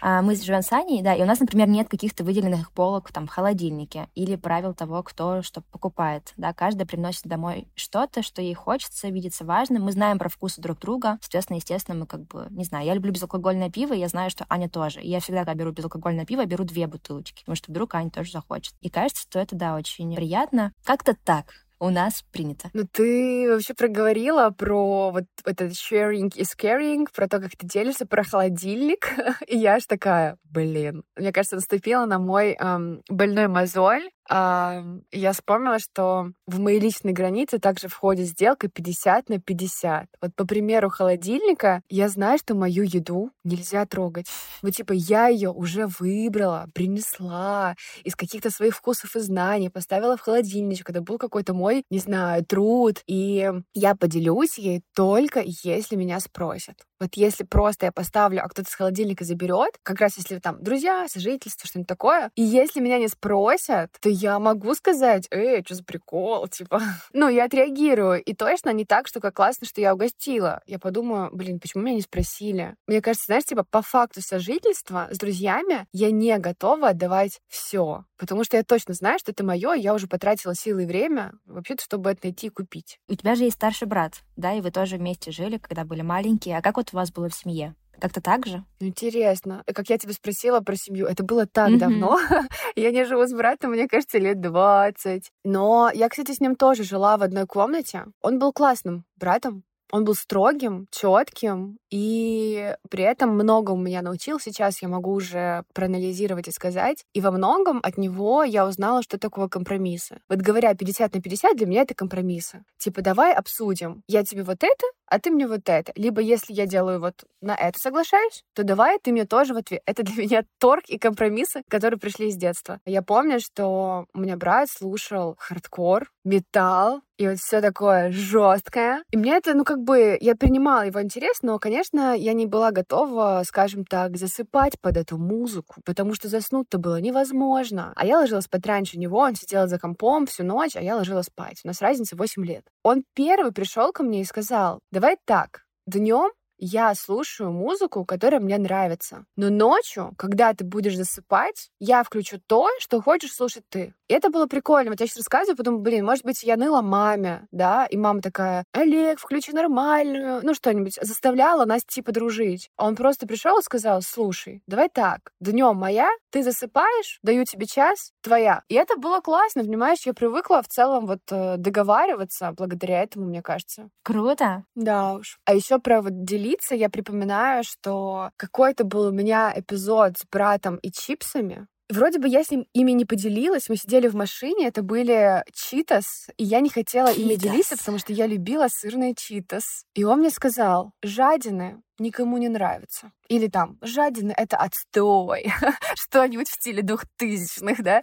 [0.00, 3.26] А мы живем с Аней, да, и у нас, например, нет каких-то выделенных полок там
[3.26, 6.32] в холодильнике или правил того, кто что покупает.
[6.36, 9.82] Да, каждая приносит домой что-то, что ей хочется, видится важным.
[9.82, 11.18] Мы знаем про вкусы друг друга.
[11.20, 14.46] Соответственно, естественно, мы как бы, не знаю, я люблю безалкогольное пиво, и я знаю, что
[14.48, 15.00] Аня тоже.
[15.00, 18.30] И я всегда, когда беру безалкогольное пиво, беру две бутылочки, потому что вдруг Аня тоже
[18.30, 18.74] захочет.
[18.80, 20.72] И кажется, что это, да, очень приятно.
[20.84, 21.46] Как-то так
[21.80, 22.70] у нас принято.
[22.74, 28.06] Ну, ты вообще проговорила про вот этот sharing is caring, про то, как ты делишься,
[28.06, 29.12] про холодильник.
[29.48, 31.02] И я аж такая, блин.
[31.16, 37.12] Мне кажется, наступила на мой эм, больной мозоль, а, я вспомнила, что в мои личные
[37.12, 40.06] границы также входит сделка 50 на 50.
[40.22, 44.26] Вот по примеру холодильника, я знаю, что мою еду нельзя трогать.
[44.62, 50.20] Вот типа я ее уже выбрала, принесла из каких-то своих вкусов и знаний, поставила в
[50.20, 50.90] холодильничек.
[50.90, 53.02] Это был какой-то мой, не знаю, труд.
[53.08, 56.76] И я поделюсь ей только если меня спросят.
[57.00, 61.06] Вот если просто я поставлю, а кто-то с холодильника заберет, как раз если там друзья,
[61.08, 65.84] сожительство, что-нибудь такое, и если меня не спросят, то я могу сказать, эй, что за
[65.84, 66.82] прикол, типа.
[67.12, 68.22] Ну, я отреагирую.
[68.22, 70.62] И точно не так, что как классно, что я угостила.
[70.66, 72.74] Я подумаю, блин, почему меня не спросили?
[72.86, 78.04] Мне кажется, знаешь, типа, по факту сожительства с друзьями я не готова отдавать все.
[78.18, 81.82] Потому что я точно знаю, что это мое, я уже потратила силы и время вообще-то,
[81.82, 82.98] чтобы это найти и купить.
[83.08, 86.58] У тебя же есть старший брат, да, и вы тоже вместе жили, когда были маленькие.
[86.58, 87.74] А как вот у вас было в семье?
[88.00, 88.64] Как-то так же?
[88.78, 89.62] Интересно.
[89.72, 91.78] Как я тебя спросила про семью, это было так mm-hmm.
[91.78, 92.18] давно.
[92.76, 95.30] я не живу с братом, мне кажется, лет 20.
[95.44, 98.06] Но я, кстати, с ним тоже жила в одной комнате.
[98.22, 99.64] Он был классным братом.
[99.92, 104.38] Он был строгим, четким, и при этом много у меня научил.
[104.40, 107.04] Сейчас я могу уже проанализировать и сказать.
[107.12, 110.20] И во многом от него я узнала, что такое компромиссы.
[110.28, 112.64] Вот говоря 50 на 50, для меня это компромиссы.
[112.78, 114.02] Типа, давай обсудим.
[114.06, 115.92] Я тебе вот это, а ты мне вот это.
[115.96, 119.82] Либо если я делаю вот на это соглашаюсь, то давай ты мне тоже в ответ.
[119.90, 122.78] Это для меня торг и компромиссы, которые пришли из детства.
[122.86, 129.04] Я помню, что у меня брат слушал хардкор, металл, и вот все такое жесткое.
[129.10, 132.70] И мне это, ну, как бы, я принимала его интерес, но, конечно, я не была
[132.70, 137.92] готова, скажем так, засыпать под эту музыку, потому что заснуть-то было невозможно.
[137.96, 141.26] А я ложилась спать раньше него, он сидел за компом всю ночь, а я ложилась
[141.26, 141.60] спать.
[141.64, 142.64] У нас разница 8 лет.
[142.82, 148.58] Он первый пришел ко мне и сказал, давай так, днем я слушаю музыку, которая мне
[148.58, 149.24] нравится.
[149.36, 153.94] Но ночью, когда ты будешь засыпать, я включу то, что хочешь слушать ты.
[154.08, 154.90] И это было прикольно.
[154.90, 158.64] Вот я сейчас рассказываю, потом, блин, может быть, я ныла маме, да, и мама такая,
[158.72, 162.68] Олег, включи нормальную, ну что-нибудь, заставляла нас типа дружить.
[162.76, 167.66] А он просто пришел и сказал, слушай, давай так, днем моя, ты засыпаешь, даю тебе
[167.66, 168.62] час, твоя.
[168.68, 173.42] И это было классно, понимаешь, я привыкла в целом вот э, договариваться благодаря этому, мне
[173.42, 173.90] кажется.
[174.02, 174.64] Круто.
[174.74, 175.38] Да уж.
[175.44, 180.24] А еще про вот делить делиться, я припоминаю, что какой-то был у меня эпизод с
[180.30, 181.66] братом и чипсами.
[181.88, 183.68] вроде бы я с ним ими не поделилась.
[183.68, 188.12] Мы сидели в машине, это были читас, и я не хотела ими делиться, потому что
[188.12, 189.84] я любила сырные читас.
[189.94, 193.12] И он мне сказал, жадины никому не нравятся.
[193.28, 195.52] Или там «Жадины— это отстой»,
[195.94, 198.02] что-нибудь в стиле двухтысячных, да?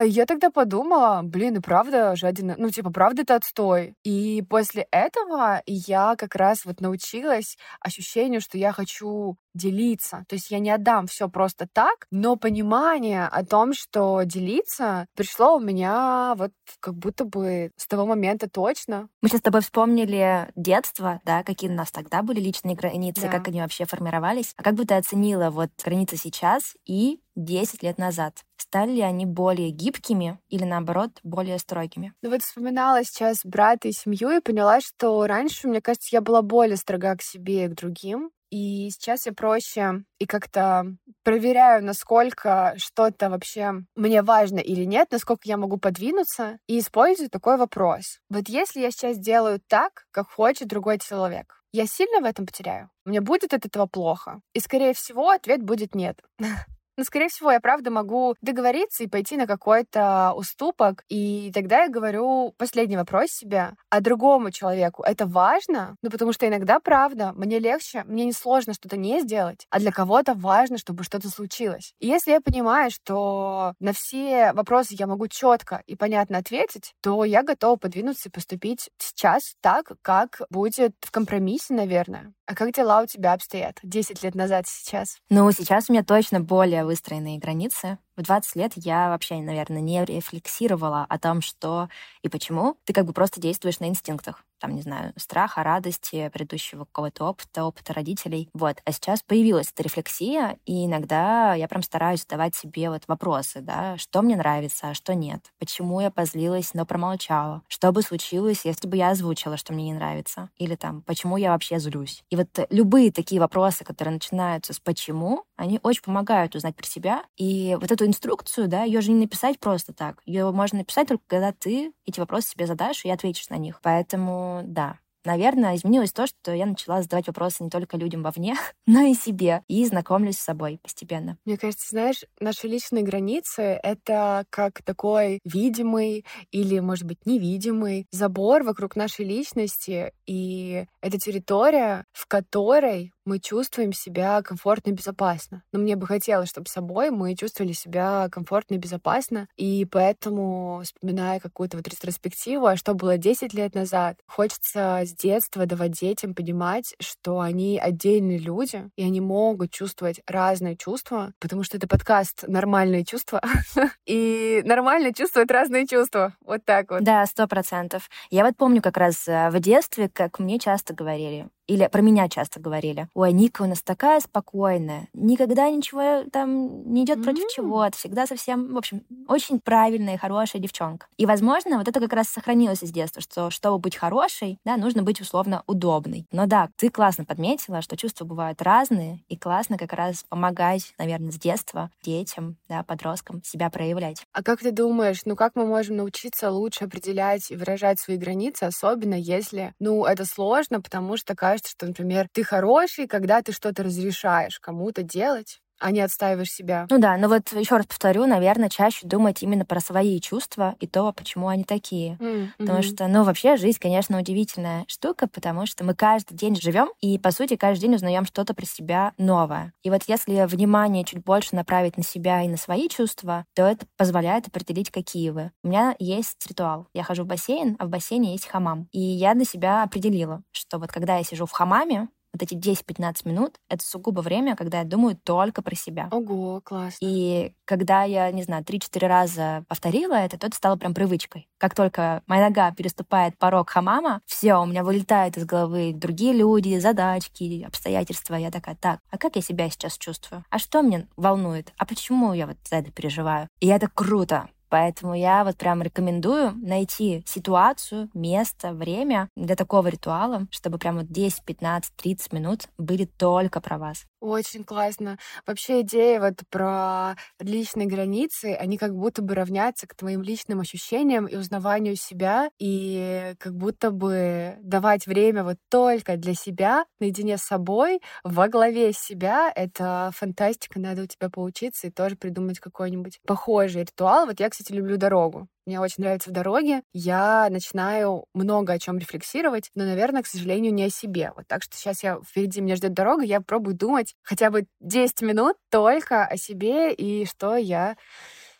[0.00, 3.94] Я тогда подумала, блин, и правда, жадина, ну, типа, правда это отстой.
[4.04, 10.24] И после этого я как раз вот научилась ощущению, что я хочу делиться.
[10.28, 15.56] То есть я не отдам все просто так, но понимание о том, что делиться, пришло
[15.56, 19.08] у меня вот как будто бы с того момента точно.
[19.22, 23.32] Мы сейчас с тобой вспомнили детство, да, какие у нас тогда были личные границы, да.
[23.32, 24.54] как они вообще формировались.
[24.56, 28.44] А как бы ты оценила вот границы сейчас и 10 лет назад?
[28.56, 32.12] Стали ли они более гибкими или, наоборот, более строгими?
[32.22, 36.42] Ну вот вспоминала сейчас брата и семью и поняла, что раньше, мне кажется, я была
[36.42, 38.30] более строга к себе и к другим.
[38.50, 40.84] И сейчас я проще и как-то
[41.22, 47.56] проверяю, насколько что-то вообще мне важно или нет, насколько я могу подвинуться, и использую такой
[47.56, 48.18] вопрос.
[48.28, 52.90] Вот если я сейчас делаю так, как хочет другой человек, я сильно в этом потеряю?
[53.04, 54.40] Мне будет от этого плохо?
[54.52, 56.20] И, скорее всего, ответ будет нет.
[57.00, 61.02] Но, скорее всего, я правда могу договориться и пойти на какой-то уступок.
[61.08, 63.70] И тогда я говорю последний вопрос себе.
[63.88, 65.96] А другому человеку это важно?
[66.02, 69.92] Ну, потому что иногда, правда, мне легче, мне не сложно что-то не сделать, а для
[69.92, 71.94] кого-то важно, чтобы что-то случилось.
[72.00, 77.24] И если я понимаю, что на все вопросы я могу четко и понятно ответить, то
[77.24, 82.34] я готова подвинуться и поступить сейчас так, как будет в компромиссе, наверное.
[82.50, 85.18] А как дела у тебя обстоят 10 лет назад сейчас?
[85.30, 87.98] Ну, сейчас у меня точно более выстроенные границы.
[88.16, 91.88] В 20 лет я вообще, наверное, не рефлексировала о том, что
[92.22, 92.76] и почему.
[92.86, 94.44] Ты как бы просто действуешь на инстинктах.
[94.60, 98.48] Там, не знаю, страха, радости, предыдущего какого-то опыта, опыта родителей.
[98.54, 98.76] Вот.
[98.84, 103.96] А сейчас появилась эта рефлексия, и иногда я прям стараюсь задавать себе вот вопросы, да,
[103.98, 105.52] что мне нравится, а что нет.
[105.58, 107.62] Почему я позлилась, но промолчала.
[107.68, 110.50] Что бы случилось, если бы я озвучила, что мне не нравится.
[110.58, 112.22] Или там, почему я вообще злюсь.
[112.30, 117.24] И вот любые такие вопросы, которые начинаются с «почему», они очень помогают узнать про себя.
[117.36, 120.20] И вот эту инструкцию, да, ее же не написать просто так.
[120.24, 123.80] Ее можно написать только когда ты эти вопросы себе задашь и ответишь на них.
[123.82, 128.54] Поэтому, да, наверное, изменилось то, что я начала задавать вопросы не только людям вовне,
[128.86, 131.38] но и себе, и знакомлюсь с собой постепенно.
[131.44, 138.62] Мне кажется, знаешь, наши личные границы— это как такой видимый или, может быть, невидимый забор
[138.62, 145.62] вокруг нашей личности, и это территория, в которой мы чувствуем себя комфортно и безопасно.
[145.72, 149.48] Но мне бы хотелось, чтобы с собой мы чувствовали себя комфортно и безопасно.
[149.56, 155.66] И поэтому, вспоминая какую-то вот ретроспективу, а что было 10 лет назад, хочется с детства
[155.66, 161.76] давать детям понимать, что они отдельные люди, и они могут чувствовать разные чувства, потому что
[161.76, 163.40] это подкаст «Нормальные чувства».
[164.06, 166.34] И нормально чувствуют разные чувства.
[166.44, 167.02] Вот так вот.
[167.02, 168.08] Да, сто процентов.
[168.30, 172.28] Я вот помню как раз э, в детстве, как мне часто говорили, или про меня
[172.28, 173.06] часто говорили.
[173.14, 177.22] Ой, Ника у нас такая спокойная, никогда ничего там не идет mm-hmm.
[177.22, 181.06] против чего-то, всегда совсем, в общем, очень правильная и хорошая девчонка.
[181.16, 185.02] И, возможно, вот это как раз сохранилось из детства, что чтобы быть хорошей, да, нужно
[185.02, 186.26] быть условно удобной.
[186.32, 191.30] Но да, ты классно подметила, что чувства бывают разные, и классно как раз помогать, наверное,
[191.30, 194.24] с детства детям, да, подросткам себя проявлять.
[194.32, 198.64] А как ты думаешь, ну как мы можем научиться лучше определять и выражать свои границы,
[198.64, 203.52] особенно если, ну, это сложно, потому что кажется, кажется, что, например, ты хороший, когда ты
[203.52, 206.86] что-то разрешаешь кому-то делать, а не отстаиваешь себя.
[206.90, 210.86] Ну да, но вот еще раз повторю, наверное, чаще думать именно про свои чувства и
[210.86, 212.16] то, почему они такие.
[212.20, 212.48] Mm-hmm.
[212.58, 217.18] Потому что, ну, вообще жизнь, конечно, удивительная штука, потому что мы каждый день живем и,
[217.18, 219.72] по сути, каждый день узнаем что-то про себя новое.
[219.82, 223.86] И вот если внимание чуть больше направить на себя и на свои чувства, то это
[223.96, 225.50] позволяет определить, какие вы.
[225.62, 226.86] У меня есть ритуал.
[226.94, 228.88] Я хожу в бассейн, а в бассейне есть хамам.
[228.92, 233.28] И я для себя определила, что вот когда я сижу в хамаме, вот эти 10-15
[233.28, 236.08] минут— это сугубо время, когда я думаю только про себя.
[236.10, 236.98] Ого, классно.
[237.00, 241.48] И когда я, не знаю, 3-4 раза повторила это, то это стало прям привычкой.
[241.58, 246.78] Как только моя нога переступает порог хамама, все, у меня вылетают из головы другие люди,
[246.78, 248.34] задачки, обстоятельства.
[248.34, 250.44] Я такая, так, а как я себя сейчас чувствую?
[250.50, 251.72] А что мне волнует?
[251.76, 253.48] А почему я вот за это переживаю?
[253.60, 260.46] И это круто Поэтому я вот прям рекомендую найти ситуацию, место, время для такого ритуала,
[260.50, 264.06] чтобы прям вот 10, 15, 30 минут были только про вас.
[264.20, 265.16] Очень классно.
[265.46, 271.24] Вообще идея вот про личные границы, они как будто бы равнятся к твоим личным ощущениям
[271.24, 277.42] и узнаванию себя, и как будто бы давать время вот только для себя, наедине с
[277.44, 279.50] собой, во главе себя.
[279.56, 284.26] Это фантастика, надо у тебя поучиться и тоже придумать какой-нибудь похожий ритуал.
[284.26, 285.48] Вот я, кстати, люблю дорогу.
[285.66, 286.82] Мне очень нравится в дороге.
[286.92, 291.32] Я начинаю много о чем рефлексировать, но, наверное, к сожалению, не о себе.
[291.36, 295.22] Вот так что сейчас я впереди меня ждет дорога, я пробую думать хотя бы 10
[295.22, 297.96] минут только о себе и что я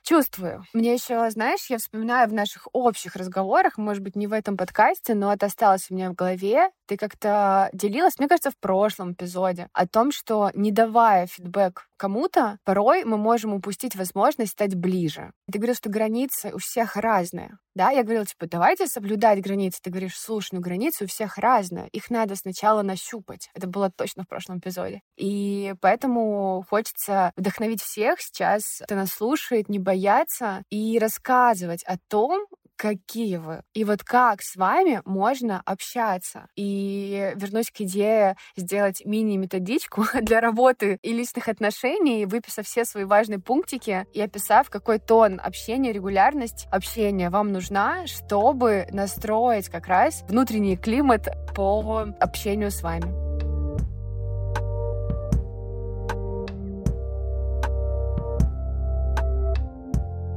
[0.03, 0.65] чувствую.
[0.73, 5.15] Мне еще, знаешь, я вспоминаю в наших общих разговорах, может быть, не в этом подкасте,
[5.15, 6.71] но это осталось у меня в голове.
[6.91, 12.59] Ты как-то делилась, мне кажется, в прошлом эпизоде о том, что не давая фидбэк кому-то,
[12.65, 15.31] порой мы можем упустить возможность стать ближе.
[15.53, 17.59] Ты говорил, что границы у всех разные.
[17.77, 19.79] Да, я говорила, типа, давайте соблюдать границы.
[19.81, 21.89] Ты говоришь, слушай, ну границы у всех разные.
[21.93, 23.51] Их надо сначала нащупать.
[23.55, 25.03] Это было точно в прошлом эпизоде.
[25.17, 32.47] И поэтому хочется вдохновить всех сейчас, кто нас слушает, не бояться и рассказывать о том,
[32.81, 33.61] какие вы.
[33.75, 36.47] И вот как с вами можно общаться.
[36.57, 43.39] И вернусь к идее сделать мини-методичку для работы и личных отношений, выписав все свои важные
[43.39, 50.79] пунктики и описав, какой тон общения, регулярность общения вам нужна, чтобы настроить как раз внутренний
[50.79, 53.30] климат по общению с вами.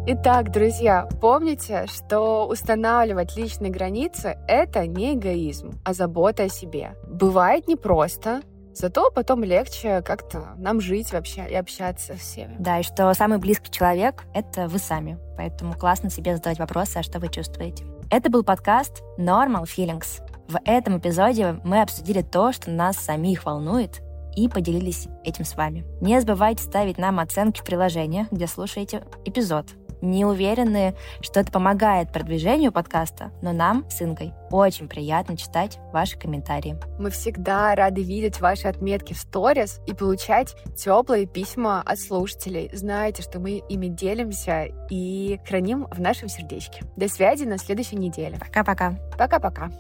[0.06, 6.96] Итак, друзья, помните, что устанавливать личные границы— это не эгоизм, а забота о себе.
[7.08, 8.42] Бывает непросто,
[8.76, 12.56] Зато потом легче как-то нам жить вообще и общаться со всеми.
[12.58, 15.20] Да, и что самый близкий человек— это вы сами.
[15.38, 17.86] Поэтому классно себе задавать вопросы, а что вы чувствуете.
[18.10, 20.28] Это был подкаст Normal Feelings.
[20.48, 24.02] В этом эпизоде мы обсудили то, что нас самих волнует,
[24.36, 25.86] и поделились этим с вами.
[26.02, 29.68] Не забывайте ставить нам оценки в приложениях, где слушаете эпизод
[30.04, 36.18] не уверены, что это помогает продвижению подкаста, но нам с Ингой очень приятно читать ваши
[36.18, 36.78] комментарии.
[37.00, 42.70] Мы всегда рады видеть ваши отметки в сторис и получать теплые письма от слушателей.
[42.74, 46.84] Знаете, что мы ими делимся и храним в нашем сердечке.
[46.96, 48.38] До связи на следующей неделе.
[48.40, 48.96] Пока-пока.
[49.18, 49.72] Пока-пока.